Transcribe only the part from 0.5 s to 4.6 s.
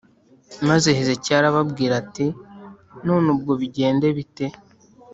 Maze Hezekiya arababwira ati None ubwo bigende bite